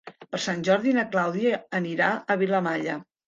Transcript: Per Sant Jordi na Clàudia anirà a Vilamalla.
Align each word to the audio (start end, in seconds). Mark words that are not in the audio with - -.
Per 0.21 0.37
Sant 0.45 0.63
Jordi 0.67 0.93
na 0.99 1.03
Clàudia 1.15 1.59
anirà 1.81 2.09
a 2.15 2.39
Vilamalla. 2.45 2.97